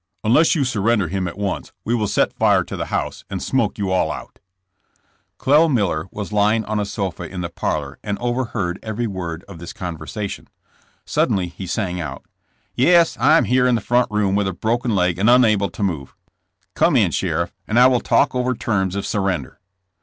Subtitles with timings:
[0.23, 3.77] Unless you surrender him at once we will set fire to the house and smoke
[3.77, 4.39] you all out."
[5.37, 5.69] Clel.
[5.69, 9.73] IMiller was lying on a sofa in the parlor and overheard every word of this
[9.73, 10.47] conversation.
[11.05, 12.25] Sud denly he sang out:
[12.73, 15.83] *'Yes, I am here in the front room with a broken leg and unable to
[15.83, 16.15] move.
[16.73, 19.59] Come in sheriff, and I will talk over terms of surrender."